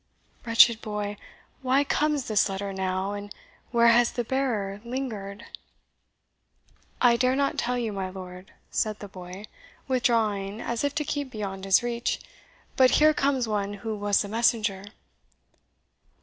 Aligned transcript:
Wretched 0.47 0.81
boy, 0.81 1.15
why 1.61 1.83
comes 1.83 2.27
this 2.27 2.49
letter 2.49 2.73
now, 2.73 3.11
and 3.13 3.31
where 3.69 3.89
has 3.89 4.11
the 4.13 4.23
bearer 4.23 4.81
lingered?" 4.83 5.43
"I 6.99 7.17
dare 7.17 7.35
not 7.35 7.59
tell 7.59 7.77
you, 7.77 7.93
my 7.93 8.09
lord," 8.09 8.51
said 8.71 8.97
the 8.97 9.07
boy, 9.07 9.45
withdrawing, 9.87 10.59
as 10.59 10.83
if 10.83 10.95
to 10.95 11.05
keep 11.05 11.29
beyond 11.29 11.65
his 11.65 11.83
reach; 11.83 12.19
"but 12.75 12.89
here 12.97 13.13
comes 13.13 13.47
one 13.47 13.75
who 13.75 13.95
was 13.95 14.23
the 14.23 14.27
messenger." 14.27 14.85